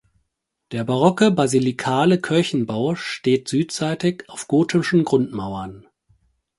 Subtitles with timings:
[0.71, 5.85] Der barocke basilikale Kirchenbau steht südseitig auf gotischen Grundmauern.